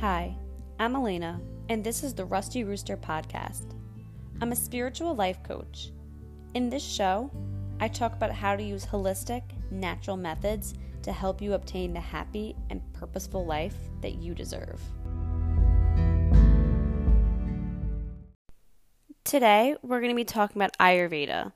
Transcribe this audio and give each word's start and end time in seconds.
Hi, 0.00 0.36
I'm 0.78 0.94
Elena, 0.94 1.40
and 1.68 1.82
this 1.82 2.04
is 2.04 2.14
the 2.14 2.24
Rusty 2.24 2.62
Rooster 2.62 2.96
Podcast. 2.96 3.74
I'm 4.40 4.52
a 4.52 4.56
spiritual 4.56 5.16
life 5.16 5.42
coach. 5.42 5.90
In 6.54 6.70
this 6.70 6.84
show, 6.84 7.32
I 7.80 7.88
talk 7.88 8.12
about 8.12 8.30
how 8.30 8.54
to 8.54 8.62
use 8.62 8.86
holistic, 8.86 9.42
natural 9.72 10.16
methods 10.16 10.74
to 11.02 11.10
help 11.10 11.42
you 11.42 11.54
obtain 11.54 11.92
the 11.92 11.98
happy 11.98 12.54
and 12.70 12.80
purposeful 12.92 13.44
life 13.44 13.74
that 14.00 14.14
you 14.14 14.36
deserve. 14.36 14.80
Today, 19.24 19.74
we're 19.82 19.98
going 19.98 20.12
to 20.12 20.16
be 20.16 20.22
talking 20.22 20.62
about 20.62 20.78
Ayurveda 20.78 21.50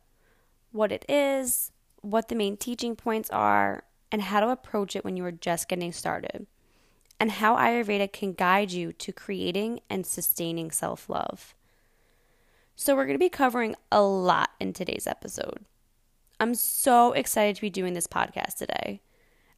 what 0.73 0.91
it 0.91 1.05
is, 1.09 1.71
what 2.01 2.27
the 2.27 2.35
main 2.35 2.57
teaching 2.57 2.97
points 2.97 3.31
are, 3.31 3.85
and 4.11 4.21
how 4.21 4.41
to 4.41 4.49
approach 4.49 4.97
it 4.97 5.05
when 5.05 5.17
you 5.17 5.25
are 5.25 5.31
just 5.31 5.69
getting 5.69 5.93
started 5.93 6.49
and 7.19 7.33
how 7.33 7.57
Ayurveda 7.57 8.13
can 8.13 8.33
guide 8.33 8.73
you 8.73 8.93
to 8.95 9.13
creating 9.13 9.81
and 9.89 10.07
sustaining 10.07 10.71
self 10.71 11.09
love. 11.09 11.55
So, 12.77 12.97
we're 12.97 13.07
going 13.07 13.15
to 13.15 13.25
be 13.25 13.29
covering 13.29 13.77
a 13.91 14.03
lot 14.03 14.51
in 14.59 14.73
today's 14.73 15.07
episode. 15.07 15.65
I'm 16.41 16.55
so 16.55 17.13
excited 17.13 17.57
to 17.57 17.63
be 17.63 17.71
doing 17.71 17.93
this 17.93 18.07
podcast 18.07 18.57
today. 18.57 19.01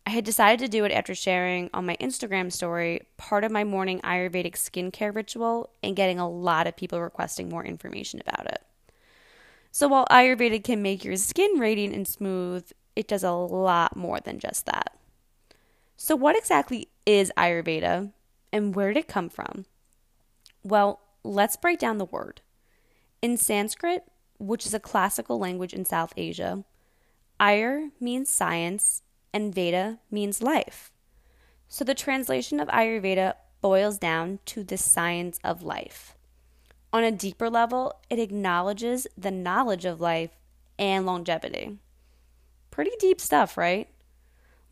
I 0.06 0.10
had 0.10 0.24
decided 0.24 0.60
to 0.60 0.68
do 0.68 0.84
it 0.84 0.92
after 0.92 1.14
sharing 1.14 1.70
on 1.72 1.86
my 1.86 1.96
Instagram 1.96 2.52
story 2.52 3.06
part 3.16 3.42
of 3.42 3.50
my 3.50 3.64
morning 3.64 4.00
Ayurvedic 4.00 4.52
skincare 4.52 5.14
ritual 5.14 5.70
and 5.82 5.96
getting 5.96 6.18
a 6.18 6.28
lot 6.28 6.66
of 6.66 6.76
people 6.76 7.00
requesting 7.00 7.48
more 7.48 7.64
information 7.64 8.20
about 8.20 8.46
it. 8.46 8.62
So, 9.70 9.88
while 9.88 10.06
Ayurveda 10.10 10.62
can 10.62 10.82
make 10.82 11.04
your 11.04 11.16
skin 11.16 11.58
radiant 11.58 11.94
and 11.94 12.06
smooth, 12.06 12.70
it 12.94 13.08
does 13.08 13.24
a 13.24 13.32
lot 13.32 13.96
more 13.96 14.20
than 14.20 14.38
just 14.38 14.66
that. 14.66 14.96
So, 15.96 16.14
what 16.14 16.36
exactly 16.36 16.88
is 17.06 17.32
Ayurveda 17.36 18.12
and 18.52 18.74
where 18.74 18.92
did 18.92 19.00
it 19.00 19.08
come 19.08 19.28
from? 19.28 19.66
Well, 20.62 21.00
let's 21.22 21.56
break 21.56 21.78
down 21.78 21.98
the 21.98 22.04
word. 22.04 22.40
In 23.20 23.36
Sanskrit, 23.36 24.04
which 24.38 24.66
is 24.66 24.74
a 24.74 24.80
classical 24.80 25.38
language 25.38 25.74
in 25.74 25.84
South 25.84 26.12
Asia, 26.16 26.64
Ayur 27.40 27.90
means 28.00 28.30
science 28.30 29.02
and 29.32 29.54
Veda 29.54 29.98
means 30.10 30.42
life. 30.42 30.92
So 31.68 31.84
the 31.84 31.94
translation 31.94 32.60
of 32.60 32.68
Ayurveda 32.68 33.34
boils 33.60 33.98
down 33.98 34.38
to 34.46 34.62
the 34.62 34.76
science 34.76 35.40
of 35.42 35.62
life. 35.62 36.16
On 36.92 37.02
a 37.02 37.10
deeper 37.10 37.50
level, 37.50 37.94
it 38.08 38.20
acknowledges 38.20 39.06
the 39.18 39.32
knowledge 39.32 39.84
of 39.84 40.00
life 40.00 40.30
and 40.78 41.04
longevity. 41.04 41.78
Pretty 42.70 42.92
deep 43.00 43.20
stuff, 43.20 43.56
right? 43.56 43.88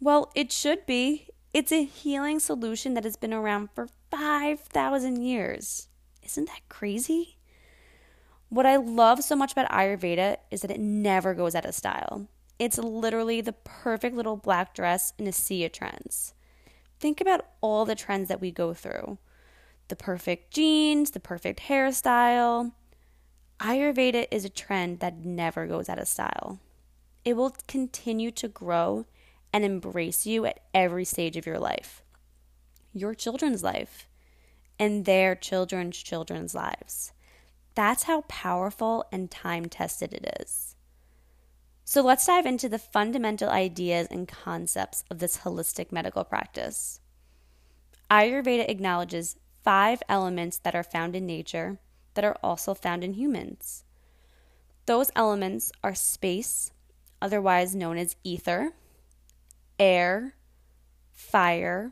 Well, 0.00 0.30
it 0.34 0.52
should 0.52 0.86
be 0.86 1.28
it's 1.52 1.72
a 1.72 1.84
healing 1.84 2.40
solution 2.40 2.94
that 2.94 3.04
has 3.04 3.16
been 3.16 3.34
around 3.34 3.70
for 3.74 3.88
5,000 4.10 5.22
years. 5.22 5.88
Isn't 6.22 6.46
that 6.46 6.68
crazy? 6.68 7.36
What 8.48 8.66
I 8.66 8.76
love 8.76 9.22
so 9.22 9.36
much 9.36 9.52
about 9.52 9.70
Ayurveda 9.70 10.36
is 10.50 10.62
that 10.62 10.70
it 10.70 10.80
never 10.80 11.34
goes 11.34 11.54
out 11.54 11.64
of 11.64 11.74
style. 11.74 12.28
It's 12.58 12.78
literally 12.78 13.40
the 13.40 13.52
perfect 13.52 14.14
little 14.14 14.36
black 14.36 14.74
dress 14.74 15.12
in 15.18 15.26
a 15.26 15.32
sea 15.32 15.64
of 15.64 15.72
trends. 15.72 16.34
Think 17.00 17.20
about 17.20 17.46
all 17.60 17.84
the 17.84 17.94
trends 17.94 18.28
that 18.28 18.40
we 18.40 18.50
go 18.50 18.74
through 18.74 19.18
the 19.88 19.96
perfect 19.96 20.54
jeans, 20.54 21.10
the 21.10 21.20
perfect 21.20 21.60
hairstyle. 21.62 22.72
Ayurveda 23.60 24.26
is 24.30 24.44
a 24.44 24.48
trend 24.48 25.00
that 25.00 25.24
never 25.24 25.66
goes 25.66 25.88
out 25.88 25.98
of 25.98 26.08
style. 26.08 26.60
It 27.24 27.36
will 27.36 27.54
continue 27.68 28.30
to 28.30 28.48
grow 28.48 29.04
and 29.52 29.64
embrace 29.64 30.26
you 30.26 30.46
at 30.46 30.60
every 30.72 31.04
stage 31.04 31.36
of 31.36 31.46
your 31.46 31.58
life 31.58 32.02
your 32.94 33.14
children's 33.14 33.62
life 33.62 34.06
and 34.78 35.04
their 35.04 35.34
children's 35.34 35.96
children's 35.96 36.54
lives. 36.54 37.12
That's 37.74 38.02
how 38.04 38.22
powerful 38.22 39.06
and 39.10 39.30
time 39.30 39.66
tested 39.66 40.12
it 40.12 40.36
is. 40.40 40.76
So 41.84 42.02
let's 42.02 42.26
dive 42.26 42.46
into 42.46 42.68
the 42.68 42.78
fundamental 42.78 43.48
ideas 43.48 44.08
and 44.10 44.28
concepts 44.28 45.04
of 45.10 45.18
this 45.18 45.38
holistic 45.38 45.90
medical 45.90 46.24
practice. 46.24 47.00
Ayurveda 48.10 48.68
acknowledges 48.68 49.36
five 49.64 50.02
elements 50.08 50.58
that 50.58 50.74
are 50.74 50.82
found 50.82 51.16
in 51.16 51.26
nature 51.26 51.78
that 52.14 52.24
are 52.24 52.36
also 52.42 52.74
found 52.74 53.02
in 53.02 53.14
humans. 53.14 53.84
Those 54.86 55.10
elements 55.16 55.72
are 55.82 55.94
space, 55.94 56.72
otherwise 57.22 57.74
known 57.74 57.96
as 57.96 58.16
ether, 58.22 58.72
air, 59.82 60.36
fire, 61.10 61.90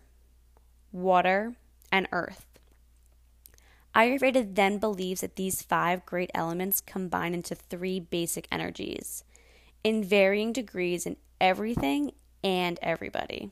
water, 0.93 1.57
and 1.91 2.07
earth. 2.13 2.47
Ayurveda 3.97 4.55
then 4.55 4.79
believes 4.79 5.23
that 5.23 5.35
these 5.35 5.61
five 5.61 6.07
great 6.07 6.31
elements 6.33 6.81
combine 6.81 7.35
into 7.35 7.57
three 7.57 7.99
basic 7.99 8.47
energies 8.53 9.25
in 9.83 10.05
varying 10.05 10.53
degrees 10.53 11.05
in 11.05 11.17
everything 11.41 12.13
and 12.45 12.79
everybody. 12.81 13.51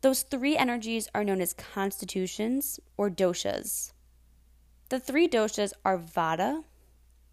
Those 0.00 0.22
three 0.22 0.56
energies 0.56 1.08
are 1.12 1.24
known 1.24 1.40
as 1.40 1.54
constitutions 1.54 2.78
or 2.96 3.10
doshas. 3.10 3.90
The 4.88 5.00
three 5.00 5.26
doshas 5.26 5.72
are 5.84 5.98
Vata, 5.98 6.62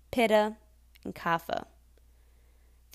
Pitta, 0.09 0.55
and 1.03 1.13
Kapha. 1.13 1.65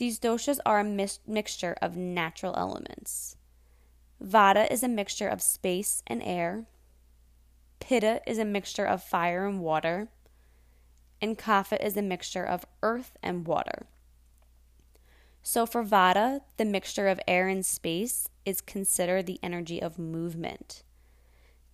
These 0.00 0.19
doshas 0.19 0.59
are 0.65 0.81
a 0.81 0.84
mis- 0.84 1.21
mixture 1.27 1.77
of 1.83 1.94
natural 1.94 2.55
elements. 2.56 3.37
Vata 4.19 4.66
is 4.72 4.83
a 4.83 4.88
mixture 4.88 5.28
of 5.28 5.43
space 5.43 6.03
and 6.06 6.22
air. 6.22 6.65
Pitta 7.81 8.22
is 8.27 8.39
a 8.39 8.47
mixture 8.47 8.87
of 8.87 9.03
fire 9.03 9.44
and 9.44 9.60
water. 9.60 10.09
And 11.21 11.37
Kapha 11.37 11.84
is 11.84 11.99
a 11.99 12.03
mixture 12.03 12.43
of 12.43 12.65
earth 12.83 13.19
and 13.22 13.47
water. 13.47 13.89
So 15.43 15.66
for 15.66 15.84
Vata, 15.84 16.41
the 16.56 16.65
mixture 16.65 17.09
of 17.09 17.21
air 17.28 17.49
and 17.49 17.65
space 17.66 18.27
is 18.47 18.62
considered 18.62 19.27
the 19.27 19.39
energy 19.43 19.83
of 19.83 19.99
movement. 19.99 20.83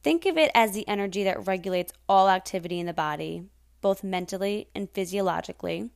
Think 0.03 0.27
of 0.27 0.37
it 0.37 0.51
as 0.53 0.73
the 0.73 0.89
energy 0.89 1.23
that 1.23 1.47
regulates 1.47 1.93
all 2.09 2.29
activity 2.29 2.81
in 2.81 2.87
the 2.87 2.93
body, 2.93 3.45
both 3.81 4.03
mentally 4.03 4.67
and 4.75 4.91
physiologically, 4.91 5.91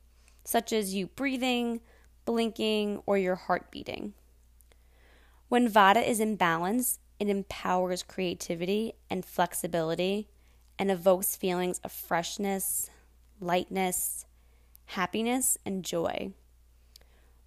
such 0.45 0.73
as 0.73 0.95
you 0.95 1.09
breathing, 1.09 1.81
blinking, 2.25 3.03
or 3.07 3.19
your 3.19 3.35
heart 3.35 3.71
beating. 3.71 4.15
When 5.49 5.69
Vata 5.69 6.07
is 6.07 6.21
in 6.21 6.37
balance, 6.37 6.99
it 7.19 7.29
empowers 7.29 8.03
creativity 8.03 8.95
and 9.11 9.25
flexibility 9.25 10.29
and 10.79 10.91
evokes 10.91 11.37
feelings 11.37 11.79
of 11.81 11.93
freshness, 11.93 12.89
lightness, 13.41 14.25
happiness, 14.87 15.59
and 15.67 15.85
joy. 15.85 16.33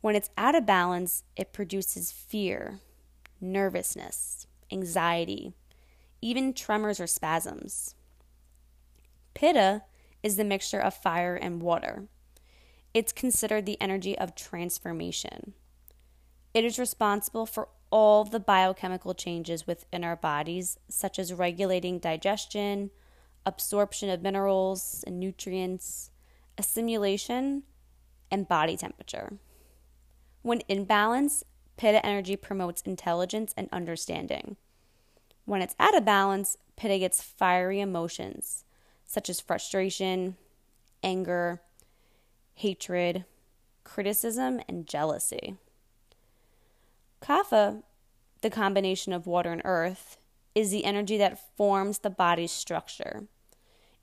When 0.01 0.15
it's 0.15 0.29
out 0.37 0.53
of 0.53 0.65
balance, 0.65 1.23
it 1.35 1.53
produces 1.53 2.11
fear, 2.11 2.79
nervousness, 3.39 4.47
anxiety, 4.71 5.53
even 6.21 6.53
tremors 6.53 6.99
or 6.99 7.07
spasms. 7.07 7.95
Pitta 9.33 9.83
is 10.21 10.35
the 10.35 10.43
mixture 10.43 10.79
of 10.79 10.93
fire 10.93 11.35
and 11.35 11.61
water. 11.61 12.07
It's 12.93 13.11
considered 13.11 13.65
the 13.65 13.81
energy 13.81 14.17
of 14.17 14.35
transformation. 14.35 15.53
It 16.53 16.63
is 16.63 16.77
responsible 16.77 17.47
for 17.47 17.69
all 17.91 18.23
the 18.23 18.39
biochemical 18.39 19.13
changes 19.13 19.65
within 19.65 20.03
our 20.03 20.15
bodies, 20.15 20.77
such 20.89 21.17
as 21.17 21.33
regulating 21.33 21.99
digestion, 21.99 22.91
absorption 23.45 24.09
of 24.09 24.21
minerals 24.21 25.03
and 25.07 25.19
nutrients, 25.19 26.11
assimilation, 26.57 27.63
and 28.29 28.47
body 28.47 28.77
temperature. 28.77 29.37
When 30.43 30.59
in 30.61 30.85
balance, 30.85 31.43
Pitta 31.77 32.05
energy 32.05 32.35
promotes 32.35 32.81
intelligence 32.83 33.53
and 33.57 33.67
understanding. 33.71 34.57
When 35.45 35.61
it's 35.61 35.75
out 35.79 35.97
of 35.97 36.05
balance, 36.05 36.57
Pitta 36.75 36.99
gets 36.99 37.21
fiery 37.21 37.79
emotions, 37.79 38.65
such 39.05 39.29
as 39.29 39.39
frustration, 39.39 40.37
anger, 41.01 41.61
hatred, 42.55 43.25
criticism, 43.83 44.61
and 44.67 44.87
jealousy. 44.87 45.55
Kapha, 47.21 47.83
the 48.41 48.49
combination 48.49 49.13
of 49.13 49.27
water 49.27 49.51
and 49.51 49.61
earth, 49.63 50.17
is 50.53 50.71
the 50.71 50.85
energy 50.85 51.17
that 51.17 51.39
forms 51.57 51.99
the 51.99 52.09
body's 52.09 52.51
structure. 52.51 53.23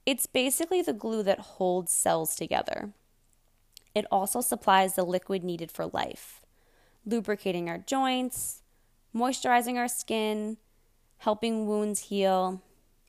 It's 0.07 0.27
basically 0.27 0.83
the 0.83 0.93
glue 0.93 1.23
that 1.23 1.39
holds 1.39 1.93
cells 1.93 2.35
together. 2.35 2.91
It 3.95 4.07
also 4.11 4.41
supplies 4.41 4.95
the 4.95 5.05
liquid 5.05 5.45
needed 5.45 5.71
for 5.71 5.87
life, 5.87 6.41
lubricating 7.05 7.69
our 7.69 7.79
joints, 7.79 8.63
moisturizing 9.15 9.77
our 9.77 9.89
skin, 9.89 10.57
helping 11.19 11.67
wounds 11.67 12.05
heal, 12.05 12.63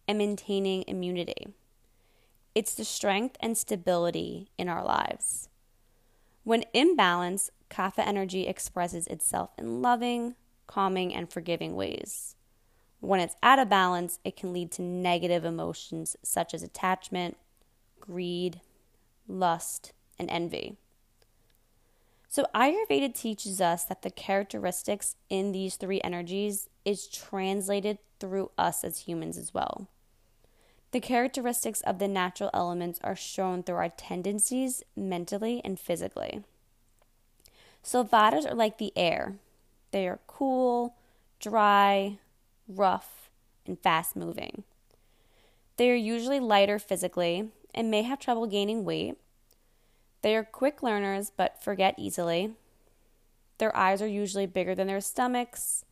and 0.08 0.18
maintaining 0.18 0.84
immunity. 0.88 1.48
It's 2.53 2.74
the 2.74 2.86
strength 2.86 3.38
and 3.39 3.57
stability 3.57 4.50
in 4.57 4.68
our 4.68 4.83
lives. 4.83 5.48
When 6.44 6.63
in 6.74 6.95
balance, 6.95 7.50
Kapha 7.69 8.06
energy 8.06 8.48
expresses 8.48 9.07
itself 9.07 9.51
in 9.57 9.81
loving, 9.81 10.36
calming, 10.68 11.13
and 11.13 11.31
forgiving 11.31 11.75
ways. 11.75 12.36
When 13.00 13.19
it's 13.19 13.36
out 13.42 13.59
of 13.59 13.69
balance, 13.69 14.19
it 14.25 14.36
can 14.36 14.53
lead 14.53 14.71
to 14.74 14.81
negative 14.81 15.45
emotions 15.45 16.15
such 16.24 16.53
as 16.53 16.62
attachment, 16.62 17.38
greed, 18.00 18.59
lust, 19.27 19.94
and 20.19 20.30
envy. 20.30 20.75
So, 22.27 22.45
Ayurveda 22.56 23.13
teaches 23.13 23.59
us 23.59 23.83
that 23.86 24.04
the 24.04 24.09
characteristics 24.09 25.15
in 25.30 25.51
these 25.51 25.75
three 25.75 26.00
energies 26.01 26.69
is 26.86 27.07
translated 27.07 27.97
through 28.19 28.51
us 28.57 28.83
as 28.83 29.00
humans 29.00 29.38
as 29.38 29.54
well. 29.54 29.88
The 30.92 31.00
characteristics 31.00 31.82
of 31.82 32.00
the 32.00 32.08
natural 32.08 32.50
elements 32.54 33.00
are 33.04 33.16
shown 33.16 33.64
through 33.64 33.76
our 33.76 33.90
tendencies 33.90 34.84
mentally 34.96 35.62
and 35.64 35.80
physically. 35.80 36.44
So, 37.82 38.04
Vatas 38.04 38.50
are 38.50 38.56
like 38.56 38.78
the 38.78 38.94
air 38.96 39.36
they 39.92 40.08
are 40.08 40.20
cool, 40.26 40.96
dry, 41.40 42.18
rough, 42.68 43.30
and 43.66 43.78
fast 43.78 44.16
moving. 44.16 44.64
They 45.76 45.92
are 45.92 45.96
usually 45.96 46.40
lighter 46.40 46.80
physically 46.80 47.50
and 47.74 47.92
may 47.92 48.04
have 48.04 48.20
trouble 48.20 48.48
gaining 48.48 48.86
weight 48.86 49.18
they 50.22 50.36
are 50.36 50.44
quick 50.44 50.84
learners 50.84 51.32
but 51.36 51.62
forget 51.62 51.96
easily. 51.98 52.52
Their 53.58 53.76
eyes 53.76 54.02
are 54.02 54.08
usually 54.08 54.46
bigger 54.46 54.76
than 54.76 54.88
their 54.88 55.02
stomachs. 55.02 55.84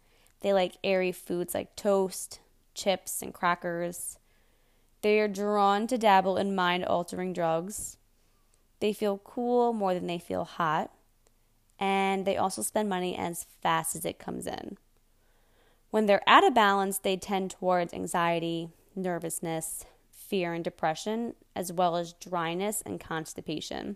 They 0.42 0.54
like 0.54 0.78
airy 0.84 1.12
foods 1.12 1.54
like 1.54 1.75
toast, 1.75 2.40
chips, 2.74 3.22
and 3.22 3.34
crackers. 3.34 4.19
They 5.01 5.19
are 5.19 5.28
drawn 5.28 5.88
to 5.88 5.98
dabble 5.98 6.38
in 6.38 6.56
mind 6.56 6.86
altering 6.86 7.34
drugs. 7.34 7.98
They 8.80 8.94
feel 8.94 9.19
cool 9.19 9.74
more 9.74 9.94
than 9.94 10.07
they 10.07 10.19
feel 10.19 10.44
hot. 10.44 10.92
And 11.80 12.25
they 12.25 12.36
also 12.36 12.62
spend 12.62 12.90
money 12.90 13.16
as 13.18 13.46
fast 13.62 13.96
as 13.96 14.04
it 14.04 14.19
comes 14.19 14.46
in. 14.46 14.78
When 15.92 16.06
they're 16.06 16.28
out 16.28 16.46
of 16.46 16.54
balance, 16.54 16.98
they 16.98 17.16
tend 17.16 17.51
towards 17.51 17.94
anxiety, 17.94 18.69
nervousness, 18.96 19.86
fear, 20.12 20.54
and 20.54 20.63
depression, 20.63 21.36
as 21.56 21.72
well 21.72 21.96
as 21.96 22.13
dryness 22.13 22.84
and 22.86 23.00
constipation. 23.00 23.96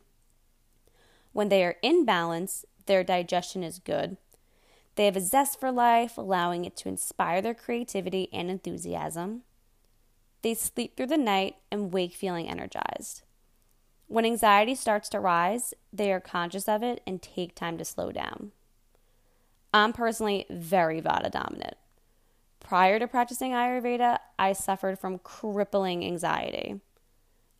When 1.33 1.49
they 1.49 1.63
are 1.63 1.75
in 1.81 2.05
balance, 2.05 2.65
their 2.85 3.03
digestion 3.03 3.63
is 3.63 3.79
good. 3.79 4.17
They 4.95 5.05
have 5.05 5.17
a 5.17 5.21
zest 5.21 5.59
for 5.59 5.71
life, 5.71 6.17
allowing 6.17 6.65
it 6.65 6.75
to 6.77 6.89
inspire 6.89 7.41
their 7.41 7.53
creativity 7.53 8.29
and 8.31 8.49
enthusiasm. 8.49 9.41
They 10.43 10.53
sleep 10.53 10.95
through 10.95 11.07
the 11.07 11.17
night 11.17 11.55
and 11.71 11.91
wake 11.91 12.13
feeling 12.13 12.49
energized. 12.49 13.23
When 14.07 14.25
anxiety 14.25 14.75
starts 14.75 15.09
to 15.09 15.19
rise, 15.19 15.73
they 15.91 16.11
are 16.11 16.19
conscious 16.19 16.67
of 16.67 16.83
it 16.83 17.01
and 17.07 17.21
take 17.21 17.55
time 17.55 17.77
to 17.79 17.85
slow 17.85 18.11
down. 18.11 18.51
I'm 19.73 19.93
personally 19.93 20.45
very 20.49 21.01
Vata 21.01 21.31
dominant. 21.31 21.75
Prior 22.59 22.99
to 22.99 23.07
practicing 23.07 23.51
Ayurveda, 23.53 24.19
I 24.37 24.53
suffered 24.53 24.99
from 24.99 25.19
crippling 25.19 26.05
anxiety. 26.05 26.79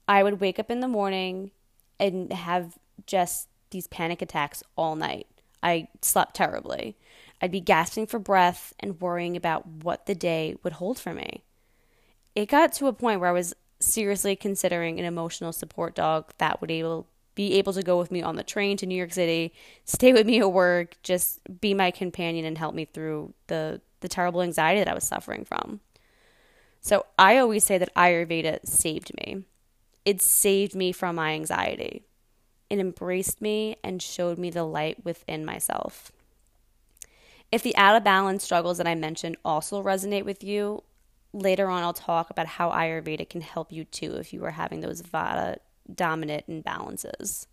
I 0.07 0.21
would 0.21 0.39
wake 0.39 0.59
up 0.59 0.69
in 0.69 0.81
the 0.81 0.87
morning 0.87 1.51
and 1.99 2.31
have 2.31 2.77
just 3.07 3.47
these 3.71 3.87
panic 3.87 4.21
attacks 4.21 4.61
all 4.75 4.95
night. 4.95 5.27
I 5.63 5.87
slept 6.01 6.35
terribly. 6.35 6.97
I'd 7.41 7.51
be 7.51 7.61
gasping 7.61 8.07
for 8.07 8.19
breath 8.19 8.73
and 8.79 9.01
worrying 9.01 9.35
about 9.35 9.65
what 9.65 10.05
the 10.05 10.15
day 10.15 10.57
would 10.63 10.73
hold 10.73 10.99
for 10.99 11.13
me. 11.13 11.43
It 12.35 12.47
got 12.47 12.73
to 12.73 12.87
a 12.87 12.93
point 12.93 13.19
where 13.19 13.29
I 13.29 13.33
was 13.33 13.53
seriously 13.79 14.35
considering 14.35 14.99
an 14.99 15.05
emotional 15.05 15.51
support 15.51 15.95
dog 15.95 16.31
that 16.37 16.61
would 16.61 16.71
able 16.71 17.07
be 17.35 17.53
able 17.53 17.73
to 17.73 17.81
go 17.81 17.97
with 17.97 18.11
me 18.11 18.21
on 18.21 18.35
the 18.35 18.43
train 18.43 18.77
to 18.77 18.85
New 18.85 18.95
York 18.95 19.11
City, 19.11 19.53
stay 19.85 20.13
with 20.13 20.27
me 20.27 20.39
at 20.39 20.53
work, 20.53 20.95
just 21.01 21.39
be 21.59 21.73
my 21.73 21.89
companion 21.89 22.45
and 22.45 22.57
help 22.57 22.75
me 22.75 22.85
through 22.85 23.33
the 23.47 23.81
the 24.01 24.09
terrible 24.09 24.41
anxiety 24.41 24.79
that 24.79 24.89
I 24.89 24.93
was 24.93 25.03
suffering 25.03 25.45
from. 25.45 25.79
So 26.81 27.05
I 27.17 27.37
always 27.37 27.63
say 27.63 27.77
that 27.77 27.95
Ayurveda 27.95 28.67
saved 28.67 29.11
me. 29.15 29.43
It 30.03 30.21
saved 30.21 30.75
me 30.75 30.91
from 30.91 31.15
my 31.15 31.31
anxiety. 31.31 32.03
It 32.69 32.79
embraced 32.79 33.41
me 33.41 33.77
and 33.83 34.01
showed 34.01 34.37
me 34.37 34.49
the 34.49 34.65
light 34.65 35.05
within 35.05 35.45
myself. 35.45 36.11
If 37.51 37.63
the 37.63 37.75
out 37.77 37.95
of 37.95 38.03
balance 38.03 38.43
struggles 38.43 38.77
that 38.79 38.87
I 38.87 38.95
mentioned 38.95 39.37
also 39.45 39.81
resonate 39.81 40.25
with 40.25 40.43
you, 40.43 40.83
later 41.33 41.67
on 41.69 41.83
I'll 41.83 41.93
talk 41.93 42.29
about 42.29 42.47
how 42.47 42.69
Ayurveda 42.69 43.27
can 43.27 43.41
help 43.41 43.71
you 43.71 43.83
too 43.83 44.15
if 44.15 44.31
you 44.31 44.43
are 44.45 44.51
having 44.51 44.81
those 44.81 45.01
Vata 45.01 45.57
dominant 45.93 46.47
imbalances. 46.47 47.47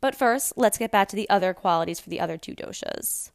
But 0.00 0.14
first, 0.14 0.52
let's 0.56 0.78
get 0.78 0.92
back 0.92 1.08
to 1.08 1.16
the 1.16 1.28
other 1.30 1.54
qualities 1.54 2.00
for 2.00 2.10
the 2.10 2.20
other 2.20 2.36
two 2.36 2.54
doshas. 2.54 3.30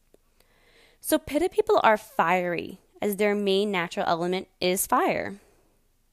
So, 1.02 1.18
Pitta 1.18 1.50
people 1.50 1.81
are 1.84 1.98
fiery, 1.98 2.80
as 3.02 3.18
their 3.18 3.36
main 3.36 3.70
natural 3.70 4.06
element 4.08 4.48
is 4.62 4.88
fire. 4.88 5.36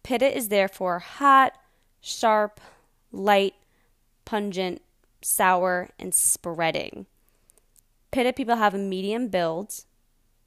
Pitta 0.03 0.37
is 0.37 0.49
therefore 0.49 0.99
hot, 0.99 1.55
sharp, 2.01 2.61
light, 3.13 3.55
pungent, 4.25 4.83
sour, 5.23 5.91
and 6.01 6.13
spreading. 6.13 7.07
Pitta 8.11 8.33
people 8.33 8.57
have 8.57 8.75
a 8.75 8.79
medium 8.79 9.29
build. 9.29 9.85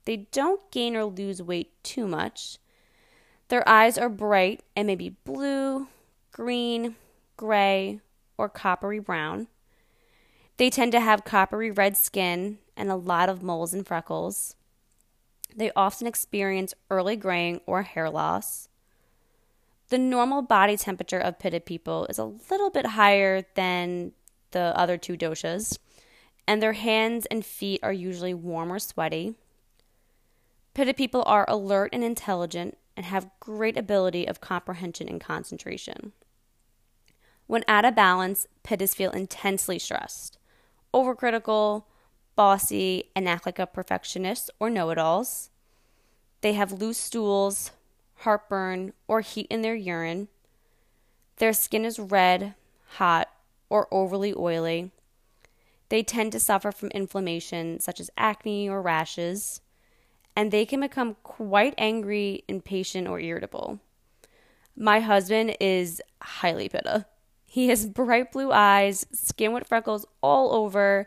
They 0.06 0.28
don't 0.32 0.70
gain 0.72 0.96
or 0.96 1.06
lose 1.06 1.42
weight 1.42 1.72
too 1.84 2.08
much. 2.08 2.58
Their 3.48 3.68
eyes 3.68 3.98
are 3.98 4.10
bright 4.10 4.64
and 4.76 4.88
may 4.88 4.96
be 4.96 5.10
blue, 5.10 5.88
green, 6.32 6.96
gray, 7.38 8.00
or 8.38 8.50
coppery 8.50 9.00
brown. 9.00 9.48
They 10.58 10.70
tend 10.70 10.92
to 10.92 11.00
have 11.00 11.24
coppery 11.24 11.72
red 11.72 11.98
skin 11.98 12.60
and 12.76 12.90
a 12.90 12.96
lot 12.96 13.30
of 13.30 13.44
moles 13.44 13.74
and 13.74 13.86
freckles. 13.86 14.56
They 15.56 15.72
often 15.76 16.08
experience 16.08 16.74
early 16.90 17.16
graying 17.16 17.62
or 17.66 17.84
hair 17.84 18.10
loss. 18.10 18.70
The 19.90 19.98
normal 19.98 20.42
body 20.42 20.78
temperature 20.78 21.20
of 21.20 21.38
Pitta 21.38 21.60
people 21.60 22.08
is 22.08 22.18
a 22.18 22.26
little 22.26 22.70
bit 22.70 22.88
higher 22.88 23.44
than 23.56 24.14
the 24.52 24.74
other 24.76 24.98
two 24.98 25.16
doshas, 25.16 25.78
and 26.48 26.62
their 26.62 26.74
hands 26.74 27.26
and 27.28 27.46
feet 27.46 27.80
are 27.84 27.94
usually 27.94 28.34
warm 28.34 28.72
or 28.72 28.80
sweaty. 28.80 29.36
Pitta 30.74 30.94
people 30.94 31.24
are 31.28 31.46
alert 31.48 31.90
and 31.94 32.04
intelligent 32.04 32.78
and 32.98 33.06
have 33.06 33.30
great 33.40 33.78
ability 33.78 34.28
of 34.28 34.42
comprehension 34.42 35.08
and 35.08 35.22
concentration. 35.22 36.14
When 37.46 37.64
out 37.68 37.86
of 37.86 37.96
balance, 37.96 38.48
Pittas 38.64 38.96
feel 38.96 39.12
intensely 39.12 39.78
stressed, 39.78 40.38
overcritical, 40.94 41.84
bossy, 42.36 43.12
and 43.16 43.28
act 43.28 43.46
like 43.46 43.60
a 43.60 43.68
perfectionist 43.68 44.50
or 44.60 44.70
know 44.70 44.90
it 44.90 44.98
alls. 44.98 45.52
They 46.42 46.54
have 46.54 46.72
loose 46.72 46.98
stools, 46.98 47.72
heartburn, 48.18 48.94
or 49.08 49.22
heat 49.22 49.48
in 49.50 49.62
their 49.62 49.76
urine. 49.76 50.28
Their 51.38 51.54
skin 51.54 51.86
is 51.86 52.00
red, 52.00 52.56
hot, 52.96 53.30
or 53.70 53.88
overly 53.92 54.34
oily. 54.36 54.92
They 55.90 56.04
tend 56.04 56.32
to 56.32 56.40
suffer 56.40 56.72
from 56.72 56.90
inflammation 56.90 57.80
such 57.80 58.00
as 58.00 58.10
acne 58.18 58.68
or 58.68 58.82
rashes, 58.82 59.62
and 60.36 60.52
they 60.52 60.66
can 60.66 60.82
become 60.82 61.16
quite 61.24 61.74
angry, 61.78 62.44
impatient, 62.48 63.08
or 63.08 63.20
irritable. 63.20 63.80
My 64.76 65.00
husband 65.00 65.56
is 65.60 66.02
highly 66.22 66.70
pitta. 66.70 67.06
He 67.46 67.70
has 67.70 67.86
bright 67.88 68.32
blue 68.32 68.52
eyes, 68.52 69.06
skin 69.12 69.54
with 69.54 69.68
freckles 69.68 70.06
all 70.22 70.54
over, 70.54 71.06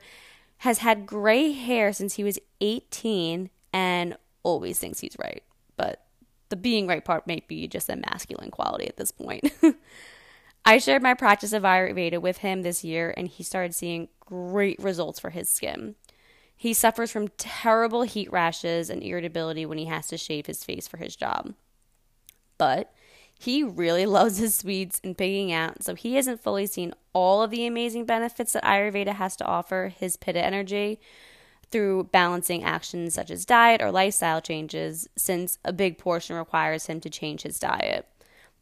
has 0.59 0.79
had 0.79 1.07
gray 1.07 1.53
hair 1.53 1.93
since 1.93 2.15
he 2.15 2.25
was 2.25 2.39
18, 2.61 3.51
and 3.73 4.17
always 4.43 4.79
thinks 4.79 5.01
he's 5.01 5.17
right. 5.19 5.43
But 5.77 6.05
the 6.49 6.57
being 6.57 6.87
right 6.87 7.05
part 7.05 7.27
might 7.27 7.49
be 7.49 7.67
just 7.67 7.89
a 7.89 7.97
masculine 7.97 8.51
quality 8.51 8.87
at 8.87 8.97
this 8.97 9.11
point. 9.11 9.53
I 10.65 10.79
shared 10.79 11.03
my 11.03 11.15
practice 11.15 11.53
of 11.53 11.63
Ayurveda 11.63 12.21
with 12.21 12.39
him 12.39 12.63
this 12.63 12.83
year, 12.83 13.13
and 13.17 13.29
he 13.29 13.43
started 13.43 13.75
seeing 13.75 14.09
great 14.21 14.79
results 14.81 15.21
for 15.21 15.31
his 15.31 15.49
skin. 15.49 15.95
He 16.57 16.73
suffers 16.73 17.11
from 17.11 17.29
terrible 17.37 18.03
heat 18.03 18.33
rashes 18.33 18.89
and 18.89 19.03
irritability 19.03 19.67
when 19.67 19.79
he 19.79 19.85
has 19.87 20.09
to 20.09 20.17
shave 20.17 20.47
his 20.47 20.65
face 20.65 20.89
for 20.89 20.97
his 20.97 21.15
job. 21.15 21.55
But 22.57 22.93
he 23.39 23.63
really 23.63 24.07
loves 24.07 24.39
his 24.39 24.55
sweets 24.55 25.01
and 25.05 25.17
pigging 25.17 25.53
out, 25.53 25.83
so 25.83 25.95
he 25.95 26.15
hasn't 26.15 26.43
fully 26.43 26.67
seen 26.67 26.95
all 27.13 27.43
of 27.43 27.51
the 27.51 27.67
amazing 27.67 28.07
benefits 28.07 28.55
that 28.55 28.65
Ayurveda 28.65 29.15
has 29.15 29.37
to 29.37 29.45
offer 29.45 29.93
his 29.95 30.17
Pitta 30.17 30.43
energy, 30.45 30.99
through 31.71 32.05
balancing 32.05 32.63
actions 32.63 33.15
such 33.15 33.31
as 33.31 33.45
diet 33.45 33.83
or 33.83 33.91
lifestyle 33.91 34.41
changes, 34.41 35.09
since 35.17 35.59
a 35.65 35.73
big 35.73 35.99
portion 35.99 36.37
requires 36.37 36.87
him 36.87 37.01
to 37.01 37.11
change 37.11 37.43
his 37.43 37.59
diet. 37.59 38.07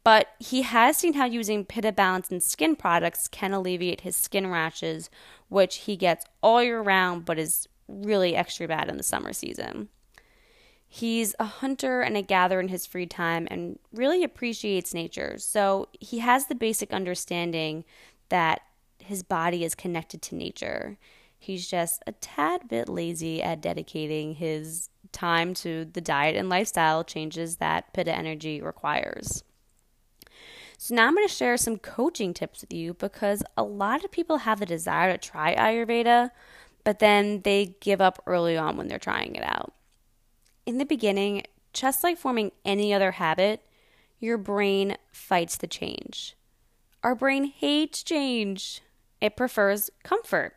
But 0.03 0.29
he 0.39 0.63
has 0.63 0.97
seen 0.97 1.13
how 1.13 1.25
using 1.25 1.65
Pitta 1.65 1.91
Balance 1.91 2.29
and 2.29 2.41
skin 2.41 2.75
products 2.75 3.27
can 3.27 3.53
alleviate 3.53 4.01
his 4.01 4.15
skin 4.15 4.47
rashes, 4.47 5.09
which 5.49 5.77
he 5.77 5.95
gets 5.95 6.25
all 6.41 6.63
year 6.63 6.81
round 6.81 7.25
but 7.25 7.39
is 7.39 7.67
really 7.87 8.35
extra 8.35 8.67
bad 8.67 8.89
in 8.89 8.97
the 8.97 9.03
summer 9.03 9.33
season. 9.33 9.89
He's 10.87 11.35
a 11.39 11.45
hunter 11.45 12.01
and 12.01 12.15
a 12.15 12.21
gatherer 12.21 12.59
in 12.59 12.69
his 12.69 12.85
free 12.85 13.05
time 13.05 13.47
and 13.51 13.79
really 13.91 14.23
appreciates 14.23 14.93
nature. 14.93 15.35
So 15.37 15.89
he 15.99 16.19
has 16.19 16.45
the 16.45 16.55
basic 16.55 16.93
understanding 16.93 17.83
that 18.29 18.61
his 18.99 19.23
body 19.23 19.63
is 19.63 19.75
connected 19.75 20.21
to 20.23 20.35
nature. 20.35 20.97
He's 21.37 21.69
just 21.69 22.01
a 22.07 22.11
tad 22.13 22.67
bit 22.67 22.89
lazy 22.89 23.41
at 23.41 23.61
dedicating 23.61 24.35
his 24.35 24.89
time 25.11 25.53
to 25.55 25.85
the 25.85 26.01
diet 26.01 26.35
and 26.35 26.49
lifestyle 26.49 27.03
changes 27.03 27.57
that 27.57 27.93
Pitta 27.93 28.15
Energy 28.15 28.61
requires. 28.61 29.43
So, 30.77 30.93
now 30.93 31.07
I'm 31.07 31.15
going 31.15 31.27
to 31.27 31.33
share 31.33 31.55
some 31.55 31.77
coaching 31.77 32.33
tips 32.33 32.61
with 32.61 32.73
you 32.73 32.95
because 32.95 33.43
a 33.55 33.63
lot 33.63 34.03
of 34.03 34.11
people 34.11 34.39
have 34.39 34.59
the 34.59 34.65
desire 34.65 35.11
to 35.13 35.17
try 35.17 35.55
Ayurveda, 35.55 36.31
but 36.85 36.99
then 36.99 37.41
they 37.41 37.75
give 37.81 37.99
up 37.99 38.23
early 38.25 38.55
on 38.55 38.77
when 38.77 38.87
they're 38.87 38.97
trying 38.97 39.35
it 39.35 39.43
out. 39.43 39.73
In 40.65 40.77
the 40.77 40.85
beginning, 40.85 41.43
just 41.73 42.03
like 42.03 42.17
forming 42.17 42.53
any 42.63 42.93
other 42.93 43.11
habit, 43.11 43.65
your 44.19 44.37
brain 44.37 44.95
fights 45.11 45.57
the 45.57 45.67
change. 45.67 46.37
Our 47.03 47.15
brain 47.15 47.45
hates 47.45 48.01
change, 48.01 48.81
it 49.19 49.35
prefers 49.35 49.89
comfort. 50.03 50.53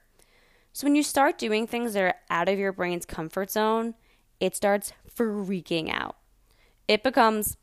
So 0.72 0.86
when 0.86 0.94
you 0.94 1.02
start 1.02 1.38
doing 1.38 1.66
things 1.66 1.94
that 1.94 2.02
are 2.02 2.14
out 2.30 2.48
of 2.48 2.58
your 2.58 2.72
brain's 2.72 3.04
comfort 3.04 3.50
zone, 3.50 3.94
it 4.38 4.54
starts 4.54 4.92
freaking 5.16 5.90
out. 5.92 6.16
It 6.86 7.02
becomes 7.02 7.56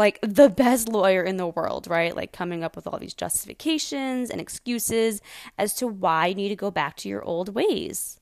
like 0.00 0.18
the 0.22 0.48
best 0.48 0.88
lawyer 0.88 1.22
in 1.22 1.36
the 1.36 1.46
world, 1.46 1.86
right? 1.86 2.16
Like 2.16 2.32
coming 2.32 2.64
up 2.64 2.74
with 2.74 2.86
all 2.86 2.98
these 2.98 3.12
justifications 3.12 4.30
and 4.30 4.40
excuses 4.40 5.20
as 5.58 5.74
to 5.74 5.86
why 5.86 6.28
you 6.28 6.34
need 6.34 6.48
to 6.48 6.56
go 6.56 6.70
back 6.70 6.96
to 6.96 7.08
your 7.08 7.22
old 7.22 7.54
ways. 7.54 8.18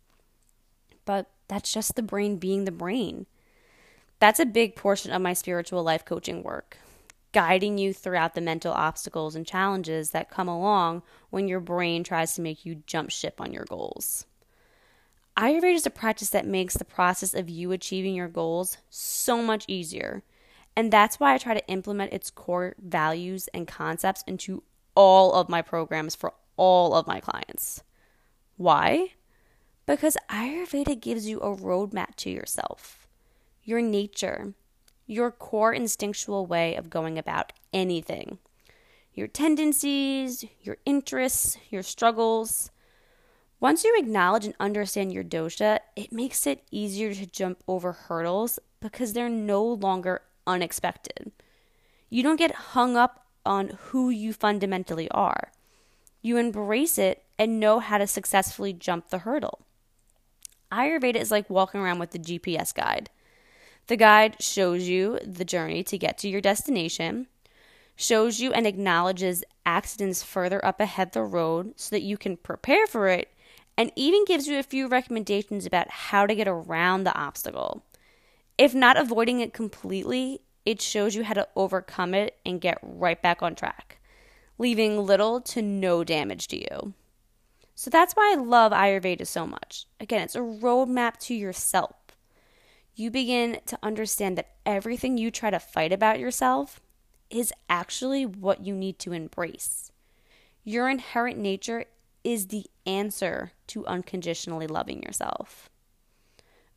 But 1.05 1.31
that's 1.47 1.73
just 1.73 1.95
the 1.95 2.03
brain 2.03 2.37
being 2.37 2.65
the 2.65 2.73
brain. 2.73 3.27
That's 4.19 4.41
a 4.41 4.45
big 4.45 4.75
portion 4.75 5.13
of 5.13 5.23
my 5.23 5.35
spiritual 5.35 5.85
life 5.85 6.05
coaching 6.05 6.43
work, 6.43 6.79
guiding 7.31 7.79
you 7.79 7.95
throughout 7.95 8.35
the 8.35 8.41
mental 8.41 8.73
obstacles 8.73 9.37
and 9.37 9.47
challenges 9.47 10.11
that 10.11 10.31
come 10.31 10.49
along 10.49 11.05
when 11.31 11.47
your 11.47 11.61
brain 11.61 12.03
tries 12.03 12.35
to 12.35 12.41
make 12.41 12.67
you 12.67 12.83
jump 12.89 13.11
ship 13.11 13.41
on 13.41 13.53
your 13.53 13.65
goals. 13.67 14.27
Ayurveda 15.37 15.75
is 15.75 15.87
a 15.87 15.91
practice 15.91 16.31
that 16.31 16.45
makes 16.45 16.75
the 16.75 16.85
process 16.85 17.35
of 17.35 17.49
you 17.49 17.71
achieving 17.71 18.17
your 18.17 18.27
goals 18.27 18.79
so 18.91 19.41
much 19.41 19.65
easier. 19.69 20.25
And 20.79 20.93
that's 20.93 21.19
why 21.19 21.35
I 21.35 21.39
try 21.39 21.55
to 21.55 21.67
implement 21.67 22.13
its 22.13 22.31
core 22.31 22.77
values 22.79 23.49
and 23.53 23.67
concepts 23.67 24.23
into 24.29 24.63
all 24.95 25.35
of 25.35 25.49
my 25.49 25.61
programs 25.61 26.15
for 26.15 26.35
all 26.57 26.95
of 26.95 27.09
my 27.09 27.19
clients. 27.19 27.83
Why? 28.57 29.15
Because 29.87 30.17
Ayurveda 30.31 31.01
gives 31.01 31.27
you 31.27 31.41
a 31.41 31.57
roadmap 31.57 32.15
to 32.19 32.31
yourself, 32.31 33.09
your 33.65 33.83
nature, 33.83 34.55
your 35.05 35.33
core 35.33 35.73
instinctual 35.73 36.47
way 36.47 36.77
of 36.77 36.91
going 36.91 37.19
about 37.19 37.53
anything, 37.73 38.39
your 39.13 39.27
tendencies, 39.27 40.45
your 40.63 40.77
interests, 40.87 41.59
your 41.71 41.83
struggles 41.83 42.71
once 43.61 43.83
you 43.83 43.93
acknowledge 43.99 44.45
and 44.45 44.55
understand 44.61 45.13
your 45.13 45.25
dosha, 45.25 45.81
it 45.97 46.13
makes 46.13 46.47
it 46.47 46.63
easier 46.71 47.13
to 47.13 47.27
jump 47.27 47.61
over 47.67 47.91
hurdles 47.93 48.61
because 48.79 49.13
they're 49.13 49.29
no 49.29 49.65
longer 49.65 50.23
unexpected. 50.49 51.31
You 52.11 52.23
don't 52.23 52.37
get 52.37 52.55
hung 52.55 52.97
up 52.97 53.27
on 53.45 53.79
who 53.87 54.11
you 54.11 54.33
fundamentally 54.33 55.11
are. 55.11 55.53
You 56.23 56.37
embrace 56.37 56.99
it 56.99 57.23
and 57.39 57.61
know 57.61 57.79
how 57.79 57.99
to 57.99 58.07
successfully 58.07 58.73
jump 58.73 59.11
the 59.11 59.19
hurdle. 59.19 59.61
Ayurveda 60.73 61.17
is 61.17 61.31
like 61.31 61.49
walking 61.49 61.81
around 61.81 61.99
with 61.99 62.11
the 62.11 62.19
GPS 62.19 62.75
guide. 62.75 63.11
The 63.87 63.97
guide 63.97 64.37
shows 64.43 64.89
you 64.89 65.19
the 65.25 65.45
journey 65.45 65.83
to 65.85 65.97
get 65.97 66.19
to 66.19 66.29
your 66.29 66.41
destination, 66.41 67.27
shows 67.97 68.41
you 68.41 68.53
and 68.53 68.67
acknowledges 68.67 69.45
accidents 69.65 70.23
further 70.23 70.63
up 70.65 70.81
ahead 70.81 71.13
the 71.13 71.23
road 71.23 71.73
so 71.77 71.95
that 71.95 72.03
you 72.03 72.19
can 72.19 72.37
prepare 72.37 72.87
for 72.87 73.09
it 73.09 73.33
and 73.79 73.93
even 73.97 74.25
gives 74.25 74.47
you 74.47 74.59
a 74.59 74.63
few 74.63 74.89
recommendations 74.89 75.65
about 75.65 75.89
how 75.89 76.27
to 76.27 76.35
get 76.35 76.49
around 76.49 77.05
the 77.05 77.17
obstacle. 77.17 77.83
If 78.59 78.75
not 78.75 78.97
avoiding 78.97 79.41
it 79.41 79.55
completely, 79.55 80.41
it 80.67 80.83
shows 80.83 81.15
you 81.15 81.23
how 81.23 81.35
to 81.35 81.49
overcome 81.55 82.13
it 82.13 82.37
and 82.45 82.61
get 82.61 82.79
right 82.83 83.21
back 83.23 83.41
on 83.41 83.55
track, 83.55 84.01
leaving 84.59 84.99
little 84.99 85.41
to 85.43 85.63
no 85.63 86.03
damage 86.03 86.49
to 86.49 86.59
you. 86.59 86.93
So 87.77 87.89
that's 87.89 88.15
why 88.15 88.33
I 88.33 88.41
love 88.41 88.73
Ayurveda 88.73 89.25
so 89.27 89.47
much. 89.47 89.87
Again, 90.01 90.23
it's 90.23 90.35
a 90.35 90.41
roadmap 90.41 91.19
to 91.21 91.35
yourself. 91.35 91.95
You 92.97 93.13
begin 93.13 93.61
to 93.67 93.79
understand 93.81 94.37
that 94.37 94.57
everything 94.67 95.17
you 95.17 95.31
try 95.31 95.51
to 95.51 95.61
fight 95.61 95.93
about 95.93 96.19
yourself 96.19 96.81
is 97.31 97.53
actually 97.71 98.27
what 98.27 98.67
you 98.67 98.75
need 98.75 98.99
to 98.99 99.13
embrace. 99.13 99.93
Your 100.65 100.89
inherent 100.89 101.39
nature 101.39 101.85
is 102.25 102.49
the 102.49 102.67
answer 102.85 103.53
to 103.69 103.87
unconditionally 103.87 104.67
loving 104.67 105.03
yourself. 105.03 105.71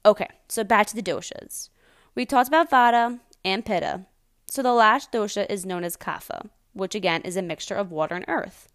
Okay, 0.05 0.27
so 0.47 0.63
back 0.63 0.87
to 0.87 0.95
the 0.95 1.03
doshas. 1.03 1.69
We 2.15 2.25
talked 2.25 2.47
about 2.47 2.71
Vata 2.71 3.19
and 3.45 3.63
Pitta. 3.63 4.05
So 4.47 4.63
the 4.63 4.73
last 4.73 5.11
dosha 5.11 5.49
is 5.49 5.65
known 5.65 5.83
as 5.83 5.95
Kapha, 5.95 6.49
which 6.73 6.95
again 6.95 7.21
is 7.21 7.37
a 7.37 7.41
mixture 7.41 7.75
of 7.75 7.91
water 7.91 8.15
and 8.15 8.25
earth. 8.27 8.71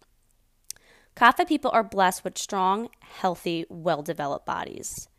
Kapha 1.15 1.47
people 1.47 1.71
are 1.71 1.83
blessed 1.83 2.23
with 2.23 2.37
strong, 2.37 2.89
healthy, 3.01 3.65
well 3.69 4.01
developed 4.01 4.45
bodies. 4.45 5.09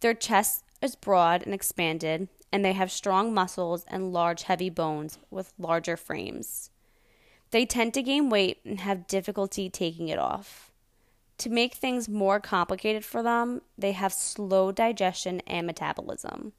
Their 0.00 0.14
chest 0.14 0.64
is 0.82 0.96
broad 0.96 1.42
and 1.42 1.54
expanded, 1.54 2.28
and 2.52 2.64
they 2.64 2.72
have 2.72 2.90
strong 2.90 3.32
muscles 3.32 3.84
and 3.88 4.12
large, 4.12 4.44
heavy 4.44 4.70
bones 4.70 5.18
with 5.30 5.52
larger 5.58 5.96
frames. 5.96 6.70
They 7.50 7.64
tend 7.64 7.94
to 7.94 8.02
gain 8.02 8.28
weight 8.28 8.60
and 8.64 8.80
have 8.80 9.06
difficulty 9.06 9.70
taking 9.70 10.08
it 10.08 10.18
off. 10.18 10.67
To 11.38 11.50
make 11.50 11.74
things 11.74 12.08
more 12.08 12.40
complicated 12.40 13.04
for 13.04 13.22
them, 13.22 13.62
they 13.76 13.92
have 13.92 14.12
slow 14.12 14.72
digestion 14.72 15.40
and 15.46 15.66
metabolism. 15.66 16.52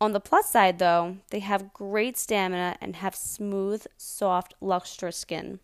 On 0.00 0.12
the 0.12 0.20
plus 0.20 0.48
side, 0.48 0.78
though, 0.78 1.18
they 1.30 1.40
have 1.40 1.74
great 1.74 2.16
stamina 2.16 2.76
and 2.80 2.96
have 2.96 3.14
smooth, 3.14 3.84
soft, 3.96 4.54
lustrous 4.60 5.16
skin. 5.16 5.58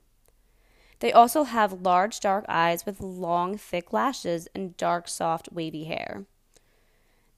They 0.98 1.12
also 1.12 1.44
have 1.44 1.82
large, 1.82 2.20
dark 2.20 2.44
eyes 2.48 2.84
with 2.84 3.00
long, 3.00 3.56
thick 3.56 3.92
lashes 3.92 4.48
and 4.54 4.76
dark, 4.76 5.08
soft, 5.08 5.48
wavy 5.52 5.84
hair. 5.84 6.24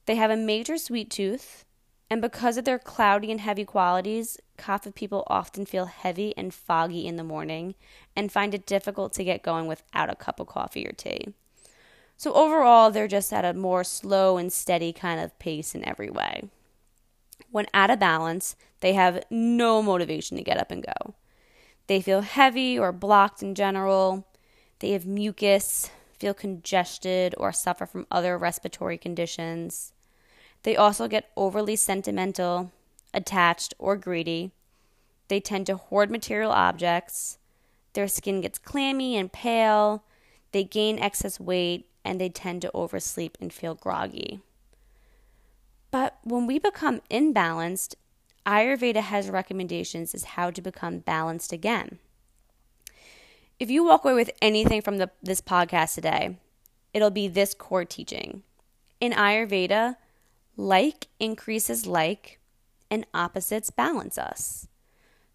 They 0.07 0.17
have 0.17 0.31
a 0.31 0.37
major 0.37 0.79
sweet 0.79 1.11
tooth, 1.11 1.65
and 2.09 2.23
because 2.23 2.57
of 2.57 2.65
their 2.65 2.79
cloudy 2.79 3.31
and 3.31 3.41
heavy 3.41 3.65
qualities, 3.65 4.39
Kapha 4.59 4.95
people 4.95 5.25
often 5.29 5.65
feel 5.65 5.87
heavy 5.87 6.37
and 6.37 6.53
foggy 6.53 7.07
in 7.07 7.17
the 7.17 7.25
morning 7.25 7.75
and 8.15 8.31
find 8.31 8.55
it 8.55 8.67
difficult 8.67 9.13
to 9.15 9.25
get 9.25 9.43
going 9.43 9.67
without 9.67 10.11
a 10.11 10.17
cup 10.17 10.41
of 10.41 10.49
coffee 10.49 10.87
or 10.87 10.93
tea. 10.93 11.33
So, 12.17 12.33
overall, 12.35 12.91
they're 12.91 13.07
just 13.07 13.33
at 13.33 13.45
a 13.45 13.55
more 13.55 13.85
slow 13.85 14.37
and 14.37 14.53
steady 14.53 14.93
kind 14.93 15.21
of 15.21 15.39
pace 15.39 15.75
in 15.75 15.89
every 15.89 16.11
way. 16.11 16.51
When 17.51 17.67
out 17.73 17.91
of 17.91 18.01
balance, 18.01 18.57
they 18.81 18.95
have 18.95 19.25
no 19.31 19.83
motivation 19.83 20.37
to 20.37 20.43
get 20.43 20.59
up 20.59 20.71
and 20.71 20.85
go. 20.85 21.15
They 21.87 22.01
feel 22.01 22.21
heavy 22.21 22.79
or 22.79 22.93
blocked 22.93 23.43
in 23.43 23.55
general. 23.55 24.27
They 24.81 24.91
have 24.91 25.07
mucus, 25.07 25.91
feel 26.19 26.35
congested, 26.35 27.35
or 27.39 27.53
suffer 27.53 27.87
from 27.87 28.07
other 28.11 28.37
respiratory 28.37 28.99
conditions. 28.99 29.93
They 30.65 30.77
also 30.77 31.09
get 31.09 31.31
overly 31.37 31.77
sentimental, 31.77 32.73
attached, 33.15 33.75
or 33.79 33.97
greedy. 33.97 34.53
They 35.29 35.41
tend 35.41 35.67
to 35.67 35.77
hoard 35.77 36.11
material 36.11 36.53
objects. 36.53 37.39
Their 37.93 38.09
skin 38.09 38.41
gets 38.41 38.59
clammy 38.59 39.17
and 39.17 39.33
pale. 39.33 40.05
They 40.53 40.65
gain 40.65 40.99
excess 40.99 41.39
weight 41.39 41.87
and 42.05 42.21
they 42.21 42.29
tend 42.29 42.63
to 42.63 42.71
oversleep 42.73 43.37
and 43.41 43.53
feel 43.53 43.75
groggy. 43.75 44.41
But 45.91 46.19
when 46.23 46.47
we 46.47 46.59
become 46.59 47.01
imbalanced, 47.11 47.95
Ayurveda 48.47 49.01
has 49.01 49.29
recommendations 49.29 50.15
as 50.15 50.25
how 50.25 50.51
to 50.51 50.63
become 50.63 51.01
balanced 51.01 51.53
again. 51.53 51.99
If 53.59 53.71
you 53.71 53.85
walk 53.85 54.05
away 54.05 54.15
with 54.15 54.31
anything 54.41 54.81
from 54.81 54.99
the, 54.99 55.11
this 55.23 55.41
podcast 55.41 55.95
today, 55.95 56.39
it'll 56.95 57.11
be 57.11 57.29
this 57.29 57.53
core 57.53 57.85
teaching. 57.85 58.43
In 59.01 59.13
Ayurveda, 59.13 59.97
like 60.57 61.09
increases 61.21 61.87
like, 61.87 62.38
and 62.91 63.07
opposites 63.15 63.71
balance 63.71 64.19
us. 64.19 64.69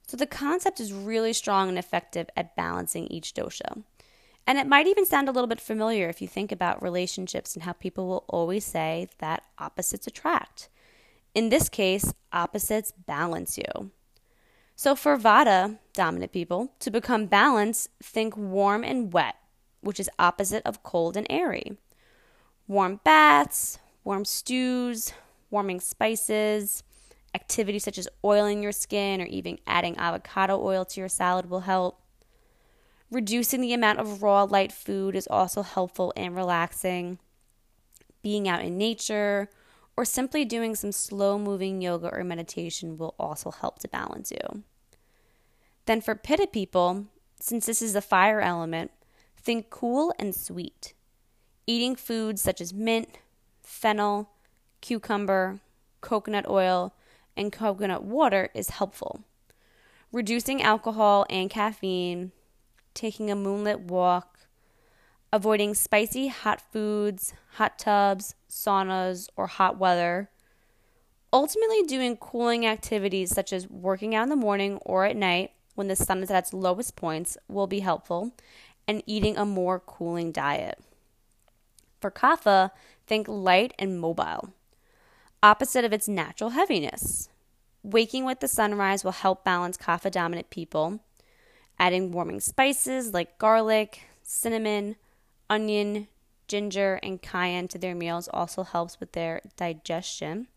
So 0.07 0.17
the 0.17 0.25
concept 0.25 0.79
is 0.79 0.93
really 0.93 1.33
strong 1.33 1.69
and 1.69 1.77
effective 1.77 2.29
at 2.35 2.55
balancing 2.55 3.07
each 3.07 3.33
dosha. 3.33 3.83
And 4.45 4.57
it 4.57 4.67
might 4.67 4.87
even 4.87 5.05
sound 5.05 5.29
a 5.29 5.31
little 5.31 5.47
bit 5.47 5.61
familiar 5.61 6.09
if 6.09 6.21
you 6.21 6.27
think 6.27 6.51
about 6.51 6.83
relationships 6.83 7.55
and 7.55 7.63
how 7.63 7.73
people 7.73 8.07
will 8.07 8.25
always 8.27 8.65
say 8.65 9.07
that 9.19 9.43
opposites 9.57 10.05
attract. 10.05 10.67
In 11.33 11.49
this 11.49 11.69
case, 11.69 12.13
opposites 12.31 12.91
balance 12.91 13.57
you. 13.57 13.91
So 14.75 14.95
for 14.95 15.17
Vata 15.17 15.77
dominant 15.93 16.31
people, 16.31 16.73
to 16.79 16.91
become 16.91 17.27
balanced, 17.27 17.89
think 18.01 18.35
warm 18.35 18.83
and 18.83 19.13
wet, 19.13 19.35
which 19.81 19.99
is 19.99 20.09
opposite 20.19 20.63
of 20.65 20.83
cold 20.83 21.15
and 21.15 21.27
airy. 21.29 21.77
Warm 22.67 22.99
baths, 23.03 23.79
warm 24.03 24.25
stews, 24.25 25.13
warming 25.49 25.79
spices, 25.79 26.83
activities 27.35 27.83
such 27.83 27.97
as 27.97 28.07
oiling 28.23 28.61
your 28.61 28.71
skin 28.71 29.21
or 29.21 29.25
even 29.25 29.59
adding 29.65 29.97
avocado 29.97 30.61
oil 30.61 30.85
to 30.85 30.99
your 30.99 31.09
salad 31.09 31.49
will 31.49 31.61
help. 31.61 31.99
Reducing 33.11 33.61
the 33.61 33.73
amount 33.73 33.99
of 33.99 34.23
raw 34.23 34.43
light 34.43 34.71
food 34.71 35.15
is 35.15 35.27
also 35.27 35.61
helpful 35.61 36.13
and 36.15 36.35
relaxing. 36.35 37.19
Being 38.21 38.47
out 38.47 38.63
in 38.63 38.77
nature 38.77 39.49
or 39.95 40.05
simply 40.05 40.45
doing 40.45 40.75
some 40.75 40.91
slow 40.91 41.37
moving 41.37 41.81
yoga 41.81 42.09
or 42.11 42.23
meditation 42.23 42.97
will 42.97 43.13
also 43.19 43.51
help 43.51 43.79
to 43.79 43.87
balance 43.87 44.31
you. 44.31 44.63
Then 45.85 46.01
for 46.01 46.15
Pitta 46.15 46.47
people, 46.47 47.05
since 47.39 47.65
this 47.65 47.81
is 47.81 47.93
the 47.93 48.01
fire 48.01 48.41
element, 48.41 48.91
think 49.37 49.69
cool 49.69 50.13
and 50.17 50.33
sweet. 50.33 50.93
Eating 51.67 51.95
foods 51.95 52.41
such 52.41 52.61
as 52.61 52.73
mint, 52.73 53.19
fennel, 53.61 54.29
cucumber, 54.81 55.59
coconut 56.01 56.47
oil, 56.49 56.93
and 57.35 57.51
coconut 57.51 58.03
water 58.03 58.49
is 58.53 58.71
helpful. 58.71 59.23
Reducing 60.11 60.61
alcohol 60.61 61.25
and 61.29 61.49
caffeine, 61.49 62.31
taking 62.93 63.31
a 63.31 63.35
moonlit 63.35 63.81
walk, 63.81 64.39
avoiding 65.31 65.73
spicy 65.73 66.27
hot 66.27 66.61
foods, 66.71 67.33
hot 67.53 67.79
tubs, 67.79 68.35
saunas, 68.49 69.27
or 69.35 69.47
hot 69.47 69.79
weather. 69.79 70.29
Ultimately, 71.31 71.81
doing 71.83 72.15
cooling 72.17 72.65
activities 72.67 73.31
such 73.31 73.51
as 73.51 73.67
working 73.67 74.13
out 74.13 74.23
in 74.23 74.29
the 74.29 74.35
morning 74.35 74.77
or 74.85 75.05
at 75.05 75.15
night 75.15 75.51
when 75.73 75.87
the 75.87 75.95
sun 75.95 76.21
is 76.21 76.29
at 76.29 76.43
its 76.43 76.53
lowest 76.53 76.95
points 76.95 77.37
will 77.47 77.65
be 77.65 77.79
helpful, 77.79 78.35
and 78.87 79.01
eating 79.07 79.37
a 79.37 79.45
more 79.45 79.79
cooling 79.79 80.31
diet. 80.31 80.79
For 81.99 82.11
kapha, 82.11 82.71
think 83.07 83.27
light 83.27 83.73
and 83.79 83.99
mobile, 83.99 84.53
opposite 85.43 85.83
of 85.83 85.91
its 85.93 86.07
natural 86.07 86.51
heaviness. 86.51 87.27
Waking 87.83 88.23
with 88.23 88.39
the 88.39 88.47
sunrise 88.47 89.03
will 89.03 89.11
help 89.11 89.43
balance 89.43 89.77
kapha 89.77 90.09
dominant 90.09 90.49
people. 90.49 91.01
Adding 91.77 92.13
warming 92.13 92.39
spices 92.39 93.13
like 93.13 93.37
garlic, 93.37 94.03
cinnamon, 94.23 94.95
onion, 95.49 96.07
ginger, 96.47 96.99
and 97.03 97.21
cayenne 97.21 97.67
to 97.67 97.77
their 97.77 97.93
meals 97.93 98.29
also 98.33 98.63
helps 98.63 99.01
with 99.01 99.11
their 99.11 99.41
digestion. 99.57 100.47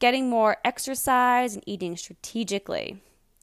Getting 0.00 0.28
more 0.28 0.56
exercise 0.64 1.54
and 1.54 1.62
eating 1.64 1.96
strategically. 1.96 3.00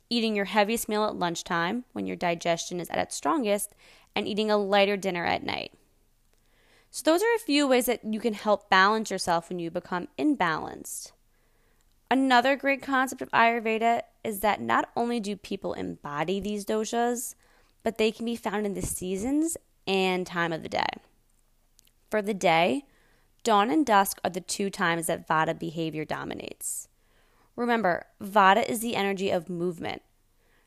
Eating 0.09 0.35
your 0.35 0.45
heaviest 0.45 0.89
meal 0.89 1.05
at 1.05 1.15
lunchtime 1.15 1.85
when 1.93 2.05
your 2.05 2.15
digestion 2.15 2.79
is 2.79 2.89
at 2.89 2.97
its 2.97 3.15
strongest, 3.15 3.73
and 4.15 4.27
eating 4.27 4.51
a 4.51 4.57
lighter 4.57 4.97
dinner 4.97 5.25
at 5.25 5.43
night. 5.43 5.71
So, 6.97 7.03
those 7.03 7.21
are 7.21 7.35
a 7.35 7.45
few 7.45 7.67
ways 7.67 7.85
that 7.85 8.03
you 8.03 8.19
can 8.19 8.33
help 8.33 8.71
balance 8.71 9.11
yourself 9.11 9.49
when 9.49 9.59
you 9.59 9.69
become 9.69 10.07
imbalanced. 10.17 11.11
Another 12.09 12.55
great 12.55 12.81
concept 12.81 13.21
of 13.21 13.29
Ayurveda 13.29 14.01
is 14.23 14.39
that 14.39 14.61
not 14.61 14.89
only 14.95 15.19
do 15.19 15.35
people 15.35 15.73
embody 15.73 16.39
these 16.39 16.65
doshas, 16.65 17.35
but 17.83 17.99
they 17.99 18.11
can 18.11 18.25
be 18.25 18.35
found 18.35 18.65
in 18.65 18.73
the 18.73 18.81
seasons 18.81 19.57
and 19.85 20.25
time 20.25 20.51
of 20.51 20.63
the 20.63 20.69
day. 20.69 20.87
For 22.09 22.23
the 22.23 22.33
day, 22.33 22.85
dawn 23.43 23.69
and 23.69 23.85
dusk 23.85 24.17
are 24.23 24.31
the 24.31 24.41
two 24.41 24.71
times 24.71 25.05
that 25.05 25.27
Vata 25.27 25.53
behavior 25.53 26.03
dominates. 26.03 26.87
Remember, 27.55 28.07
Vata 28.19 28.67
is 28.67 28.79
the 28.79 28.95
energy 28.95 29.29
of 29.29 29.51
movement. 29.51 30.01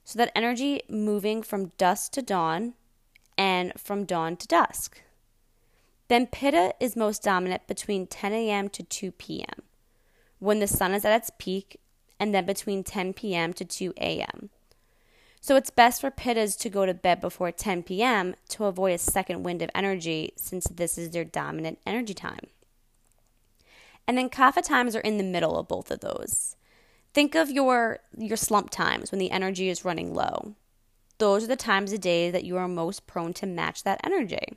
So 0.04 0.16
that 0.20 0.30
energy 0.36 0.82
moving 0.88 1.42
from 1.42 1.72
dusk 1.76 2.12
to 2.12 2.22
dawn 2.22 2.74
and 3.36 3.72
from 3.76 4.04
dawn 4.04 4.36
to 4.36 4.46
dusk. 4.46 5.02
Then 6.10 6.26
Pitta 6.26 6.74
is 6.78 6.94
most 6.94 7.22
dominant 7.22 7.66
between 7.66 8.06
10 8.06 8.34
a.m. 8.34 8.68
to 8.68 8.82
2 8.82 9.12
p.m 9.12 9.62
when 10.40 10.58
the 10.58 10.66
sun 10.66 10.92
is 10.92 11.04
at 11.04 11.16
its 11.16 11.30
peak, 11.38 11.78
and 12.18 12.34
then 12.34 12.44
between 12.44 12.82
10 12.82 13.12
p.m. 13.12 13.52
to 13.52 13.64
2 13.64 13.94
a.m. 13.98 14.50
So 15.40 15.56
it's 15.56 15.70
best 15.70 16.00
for 16.00 16.10
pittas 16.10 16.58
to 16.58 16.68
go 16.68 16.84
to 16.84 16.92
bed 16.92 17.20
before 17.20 17.52
10 17.52 17.84
p.m. 17.84 18.34
to 18.48 18.64
avoid 18.64 18.94
a 18.94 18.98
second 18.98 19.42
wind 19.42 19.62
of 19.62 19.70
energy 19.74 20.32
since 20.36 20.64
this 20.64 20.98
is 20.98 21.10
their 21.10 21.24
dominant 21.24 21.78
energy 21.86 22.12
time. 22.12 22.46
And 24.06 24.18
then 24.18 24.28
kapha 24.28 24.62
times 24.62 24.96
are 24.96 25.00
in 25.00 25.18
the 25.18 25.24
middle 25.24 25.56
of 25.56 25.68
both 25.68 25.90
of 25.90 26.00
those. 26.00 26.56
Think 27.14 27.34
of 27.34 27.50
your 27.50 28.00
your 28.16 28.36
slump 28.36 28.70
times 28.70 29.10
when 29.10 29.18
the 29.18 29.30
energy 29.30 29.68
is 29.68 29.84
running 29.84 30.14
low. 30.14 30.54
Those 31.18 31.44
are 31.44 31.48
the 31.48 31.56
times 31.56 31.92
of 31.92 32.00
day 32.00 32.30
that 32.30 32.44
you 32.44 32.56
are 32.56 32.68
most 32.68 33.06
prone 33.06 33.32
to 33.34 33.46
match 33.46 33.82
that 33.84 34.00
energy. 34.04 34.56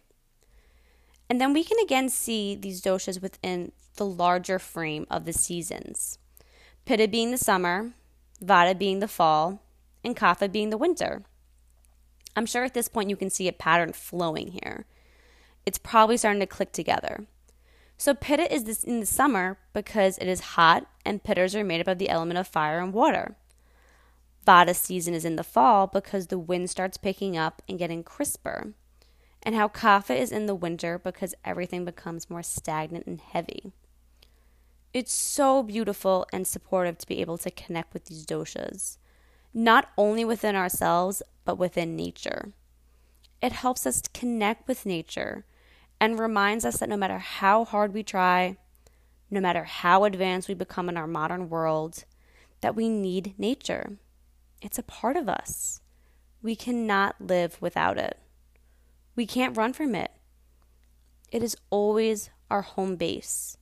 And 1.30 1.40
then 1.40 1.54
we 1.54 1.64
can 1.64 1.80
again 1.80 2.10
see 2.10 2.56
these 2.56 2.82
doshas 2.82 3.22
within 3.22 3.72
the 3.96 4.06
larger 4.06 4.60
frame 4.60 5.08
of 5.10 5.26
the 5.26 5.34
seasons. 5.34 6.18
Pitta 6.86 7.08
being 7.08 7.32
the 7.32 7.38
summer, 7.38 7.94
Vata 8.44 8.78
being 8.78 9.00
the 9.00 9.08
fall, 9.08 9.62
and 10.04 10.16
Kapha 10.16 10.52
being 10.52 10.70
the 10.70 10.78
winter. 10.78 11.24
I'm 12.36 12.46
sure 12.46 12.64
at 12.64 12.74
this 12.74 12.90
point 12.90 13.10
you 13.10 13.16
can 13.16 13.30
see 13.30 13.48
a 13.48 13.54
pattern 13.54 13.94
flowing 13.94 14.48
here. 14.48 14.86
It's 15.66 15.78
probably 15.78 16.18
starting 16.18 16.42
to 16.42 16.48
click 16.48 16.72
together. 16.72 17.26
So 17.98 18.14
Pitta 18.14 18.54
is 18.54 18.66
this 18.66 18.84
in 18.84 19.00
the 19.00 19.06
summer 19.06 19.58
because 19.72 20.18
it 20.18 20.28
is 20.28 20.42
hot 20.42 20.88
and 21.06 21.24
Pittas 21.24 21.56
are 21.56 21.64
made 21.64 21.80
up 21.80 21.88
of 21.88 22.00
the 22.00 22.10
element 22.10 22.38
of 22.38 22.48
fire 22.48 22.80
and 22.80 22.92
water. 22.92 23.36
Vata 24.46 24.76
season 24.76 25.14
is 25.14 25.24
in 25.24 25.38
the 25.38 25.44
fall 25.44 25.88
because 25.88 26.28
the 26.28 26.40
wind 26.40 26.70
starts 26.70 26.98
picking 26.98 27.38
up 27.38 27.62
and 27.70 27.80
getting 27.80 28.04
crisper. 28.04 28.74
And 29.44 29.56
how 29.56 29.68
Kapha 29.68 30.18
is 30.18 30.32
in 30.32 30.46
the 30.46 30.56
winter 30.56 30.98
because 30.98 31.36
everything 31.44 31.84
becomes 31.84 32.30
more 32.30 32.42
stagnant 32.42 33.06
and 33.06 33.20
heavy. 33.20 33.74
It's 34.94 35.12
so 35.12 35.64
beautiful 35.64 36.26
and 36.32 36.48
supportive 36.48 36.98
to 37.00 37.08
be 37.08 37.20
able 37.20 37.38
to 37.40 37.52
connect 37.52 37.94
with 37.94 38.06
these 38.06 38.26
doshas, 38.26 38.98
not 39.54 39.90
only 39.98 40.24
within 40.24 40.56
ourselves, 40.56 41.22
but 41.46 41.58
within 41.58 41.96
nature. 41.96 42.54
It 43.42 43.52
helps 43.52 43.86
us 43.86 44.02
to 44.02 44.10
connect 44.12 44.68
with 44.68 44.86
nature 44.86 45.46
and 46.00 46.20
reminds 46.20 46.64
us 46.64 46.78
that 46.78 46.90
no 46.90 46.96
matter 46.96 47.18
how 47.18 47.66
hard 47.66 47.94
we 47.94 48.04
try, 48.04 48.56
no 49.30 49.42
matter 49.42 49.64
how 49.64 50.04
advanced 50.04 50.48
we 50.48 50.54
become 50.54 50.88
in 50.88 50.96
our 50.96 51.08
modern 51.08 51.50
world, 51.50 52.06
that 52.62 52.76
we 52.76 52.88
need 52.88 53.34
nature. 53.38 53.98
It's 54.62 54.78
a 54.78 54.84
part 54.84 55.18
of 55.18 55.28
us. 55.28 55.82
We 56.42 56.56
cannot 56.56 57.16
live 57.20 57.58
without 57.60 57.98
it. 57.98 58.18
We 59.16 59.26
can't 59.26 59.56
run 59.56 59.74
from 59.74 59.96
it. 59.96 60.12
It 61.32 61.44
is 61.44 61.58
always 61.70 62.30
our 62.50 62.62
home 62.62 62.96
base. 62.96 63.58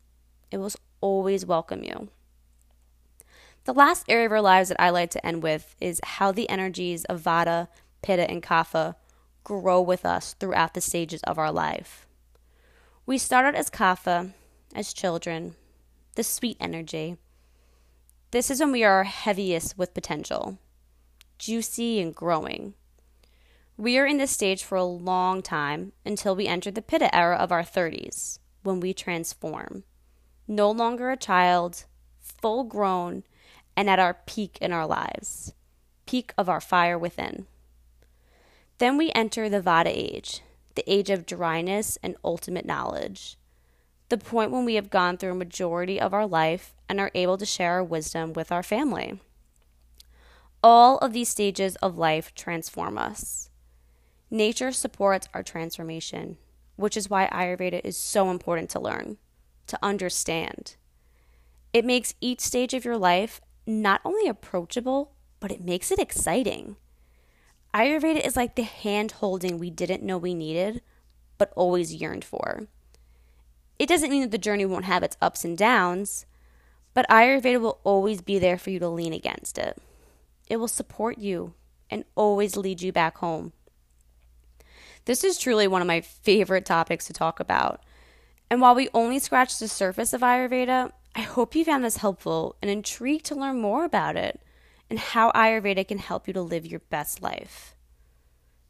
It 0.52 0.58
will 0.58 0.72
always 1.02 1.46
welcome 1.46 1.84
you. 1.84 2.10
The 3.66 3.74
last 3.74 4.06
area 4.10 4.26
of 4.26 4.32
our 4.32 4.42
lives 4.42 4.70
that 4.70 4.82
I 4.82 4.90
like 4.90 5.12
to 5.12 5.26
end 5.26 5.44
with 5.44 5.76
is 5.80 6.02
how 6.04 6.32
the 6.32 6.50
energies 6.50 7.06
of 7.06 7.22
Vata, 7.22 7.68
Pitta, 8.02 8.30
and 8.30 8.42
Kapha 8.42 8.96
grow 9.44 9.82
with 9.82 10.06
us 10.06 10.34
throughout 10.40 10.74
the 10.74 10.82
stages 10.82 11.22
of 11.24 11.38
our 11.38 11.52
life. 11.52 12.08
We 13.06 13.18
start 13.18 13.46
out 13.46 13.56
as 13.56 13.70
Kapha, 13.70 14.34
as 14.74 14.94
children, 14.94 15.56
the 16.16 16.24
sweet 16.24 16.58
energy. 16.60 17.18
This 18.32 18.50
is 18.50 18.60
when 18.60 18.72
we 18.72 18.84
are 18.84 19.04
heaviest 19.04 19.78
with 19.78 19.94
potential, 19.94 20.58
juicy 21.38 22.00
and 22.00 22.16
growing. 22.16 22.74
We 23.82 23.98
are 23.98 24.06
in 24.06 24.20
this 24.20 24.30
stage 24.30 24.64
for 24.64 24.76
a 24.76 24.84
long 24.84 25.42
time 25.42 25.94
until 26.06 26.36
we 26.36 26.46
enter 26.46 26.70
the 26.70 26.84
Pitta 26.84 27.16
era 27.16 27.36
of 27.36 27.52
our 27.52 27.64
30s, 27.64 28.38
when 28.62 28.80
we 28.80 28.94
transform 28.94 29.86
no 30.48 30.70
longer 30.70 31.10
a 31.10 31.18
child, 31.18 31.86
full 32.20 32.64
grown, 32.64 33.24
and 33.76 33.90
at 33.90 33.98
our 33.98 34.14
peak 34.28 34.60
in 34.62 34.72
our 34.72 34.86
lives, 34.86 35.56
peak 36.06 36.32
of 36.38 36.48
our 36.48 36.62
fire 36.62 36.96
within. 36.96 37.48
Then 38.78 39.00
we 39.00 39.12
enter 39.14 39.50
the 39.50 39.62
Vata 39.62 39.88
age, 39.88 40.42
the 40.76 40.84
age 40.86 41.10
of 41.10 41.26
dryness 41.26 41.98
and 42.04 42.16
ultimate 42.24 42.68
knowledge, 42.68 43.36
the 44.10 44.18
point 44.20 44.52
when 44.52 44.64
we 44.64 44.76
have 44.76 44.92
gone 44.92 45.18
through 45.18 45.32
a 45.32 45.34
majority 45.34 46.00
of 46.00 46.14
our 46.14 46.28
life 46.28 46.76
and 46.88 47.00
are 47.00 47.10
able 47.16 47.40
to 47.40 47.48
share 47.48 47.72
our 47.72 47.84
wisdom 47.84 48.34
with 48.34 48.52
our 48.52 48.62
family. 48.62 49.20
All 50.62 51.00
of 51.00 51.14
these 51.14 51.30
stages 51.30 51.78
of 51.78 51.98
life 51.98 52.36
transform 52.36 53.00
us. 53.00 53.48
Nature 54.34 54.72
supports 54.72 55.28
our 55.34 55.44
transformation, 55.44 56.38
which 56.78 56.96
is 56.96 57.10
why 57.10 57.28
Ayurveda 57.28 57.82
is 57.84 57.98
so 57.98 58.32
important 58.32 58.70
to 58.70 58.80
learn 58.80 59.18
to 59.68 59.78
understand. 59.84 60.76
It 61.74 61.86
makes 61.86 62.16
each 62.22 62.40
stage 62.40 62.74
of 62.74 62.86
your 62.86 62.98
life 62.98 63.42
not 63.68 64.02
only 64.04 64.30
approachable, 64.30 65.12
but 65.40 65.52
it 65.52 65.64
makes 65.64 65.92
it 65.92 66.00
exciting. 66.00 66.78
Ayurveda 67.74 68.26
is 68.26 68.36
like 68.36 68.56
the 68.56 68.64
hand 68.64 69.12
holding 69.12 69.60
we 69.60 69.70
didn't 69.70 70.04
know 70.04 70.18
we 70.18 70.34
needed, 70.34 70.82
but 71.38 71.54
always 71.56 71.96
yearned 71.96 72.24
for. 72.26 72.68
It 73.80 73.88
doesn't 73.88 74.10
mean 74.10 74.22
that 74.22 74.32
the 74.32 74.38
journey 74.38 74.66
won't 74.66 74.86
have 74.86 75.04
its 75.04 75.18
ups 75.22 75.44
and 75.44 75.58
downs, 75.58 76.26
but 76.94 77.08
Ayurveda 77.10 77.60
will 77.60 77.80
always 77.84 78.22
be 78.22 78.40
there 78.40 78.58
for 78.58 78.70
you 78.70 78.80
to 78.80 78.90
lean 78.90 79.14
against 79.14 79.58
it. 79.58 79.78
It 80.48 80.58
will 80.58 80.68
support 80.68 81.18
you 81.18 81.54
and 81.90 82.06
always 82.16 82.58
lead 82.58 82.82
you 82.82 82.92
back 82.92 83.18
home. 83.18 83.54
This 85.06 85.24
is 85.24 85.38
truly 85.38 85.68
one 85.68 85.82
of 85.82 85.88
my 85.88 86.02
favorite 86.02 86.66
topics 86.66 87.06
to 87.08 87.14
talk 87.14 87.40
about 87.40 87.82
and 88.52 88.60
while 88.60 88.76
we 88.76 88.90
only 88.94 89.18
scratched 89.18 89.62
the 89.62 89.70
surface 89.70 90.12
of 90.12 90.20
Ayurveda, 90.20 90.92
I 91.16 91.22
hope 91.22 91.56
you 91.56 91.64
found 91.64 91.86
this 91.86 91.98
helpful 91.98 92.58
and 92.62 92.70
intrigued 92.70 93.24
to 93.28 93.36
learn 93.36 93.62
more 93.62 93.86
about 93.86 94.18
it 94.18 94.42
and 94.90 95.00
how 95.00 95.32
Ayurveda 95.32 95.88
can 95.88 96.00
help 96.00 96.28
you 96.28 96.34
to 96.34 96.42
live 96.42 96.66
your 96.66 96.82
best 96.82 97.22
life. 97.22 97.76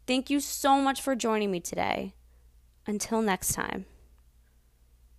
Thank 0.05 0.29
you 0.29 0.39
so 0.39 0.79
much 0.79 1.01
for 1.01 1.15
joining 1.15 1.49
me 1.49 1.61
today. 1.61 2.13
Until 2.85 3.23
next 3.23 3.53
time. 3.53 3.87